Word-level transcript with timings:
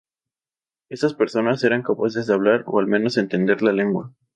Estas 0.89 1.13
personas 1.13 1.63
eran 1.63 1.83
capaces 1.83 2.25
de 2.25 2.33
hablar 2.33 2.63
o 2.65 2.79
al 2.79 2.87
menos 2.87 3.17
entender 3.17 3.61
la 3.61 3.71
lengua. 3.71 4.11